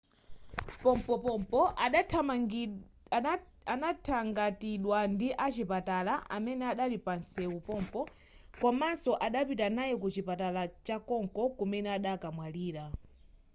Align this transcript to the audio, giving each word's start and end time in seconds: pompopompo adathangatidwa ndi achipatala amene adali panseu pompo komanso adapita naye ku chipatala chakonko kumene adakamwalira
pompopompo 0.81 1.61
adathangatidwa 3.73 4.99
ndi 5.13 5.27
achipatala 5.45 6.13
amene 6.35 6.63
adali 6.71 6.97
panseu 7.05 7.55
pompo 7.67 8.01
komanso 8.61 9.11
adapita 9.25 9.67
naye 9.77 9.93
ku 10.01 10.07
chipatala 10.15 10.61
chakonko 10.87 11.41
kumene 11.57 11.89
adakamwalira 11.97 12.83